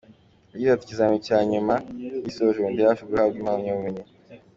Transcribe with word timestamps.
Yagize 0.53 0.67
ati, 0.77 0.83
“ikizamini 0.85 1.25
cya 1.27 1.37
nyuma 1.51 1.73
ndagshoje 1.99 2.57
ubu 2.59 2.69
ndi 2.71 2.81
hafi 2.87 3.03
guhabwa 3.09 3.37
impamyabumenyi. 3.41 4.03